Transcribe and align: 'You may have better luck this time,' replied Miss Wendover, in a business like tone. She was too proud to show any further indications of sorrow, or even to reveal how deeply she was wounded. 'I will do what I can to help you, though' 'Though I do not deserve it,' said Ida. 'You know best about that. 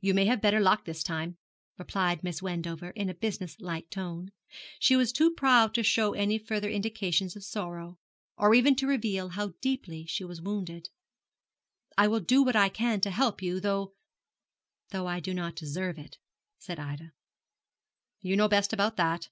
'You 0.00 0.14
may 0.14 0.24
have 0.24 0.40
better 0.42 0.58
luck 0.58 0.84
this 0.84 1.04
time,' 1.04 1.36
replied 1.78 2.24
Miss 2.24 2.42
Wendover, 2.42 2.90
in 2.90 3.08
a 3.08 3.14
business 3.14 3.54
like 3.60 3.88
tone. 3.88 4.32
She 4.80 4.96
was 4.96 5.12
too 5.12 5.30
proud 5.30 5.74
to 5.74 5.84
show 5.84 6.12
any 6.12 6.38
further 6.38 6.68
indications 6.68 7.36
of 7.36 7.44
sorrow, 7.44 8.00
or 8.36 8.52
even 8.52 8.74
to 8.74 8.88
reveal 8.88 9.28
how 9.28 9.52
deeply 9.60 10.06
she 10.06 10.24
was 10.24 10.42
wounded. 10.42 10.88
'I 11.96 12.08
will 12.08 12.18
do 12.20 12.42
what 12.42 12.56
I 12.56 12.68
can 12.68 13.00
to 13.02 13.12
help 13.12 13.40
you, 13.42 13.60
though' 13.60 13.94
'Though 14.90 15.06
I 15.06 15.20
do 15.20 15.32
not 15.32 15.54
deserve 15.54 16.00
it,' 16.00 16.18
said 16.58 16.80
Ida. 16.80 17.12
'You 18.22 18.34
know 18.36 18.48
best 18.48 18.72
about 18.72 18.96
that. 18.96 19.28